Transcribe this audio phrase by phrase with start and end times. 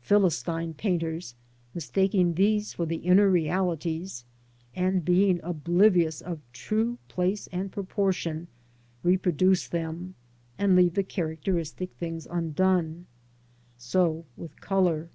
[0.00, 1.34] Philistine painters,
[1.74, 4.24] mistaking these for the inner realities,
[4.74, 8.48] and being oblivious of true place and proportion,
[9.02, 10.14] reproduce them,
[10.56, 13.04] and leave the characteristic things undone.
[13.76, 15.10] So with colour.